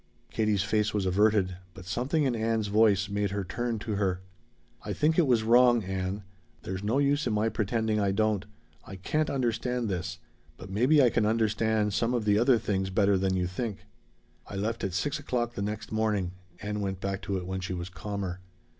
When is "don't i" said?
8.11-8.95